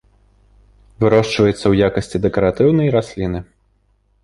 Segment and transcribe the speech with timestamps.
[1.03, 3.39] Вырошчваецца ў якасці дэкаратыўнай расліны.